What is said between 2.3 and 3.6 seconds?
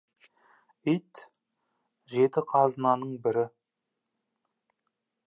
қазынаның бірі.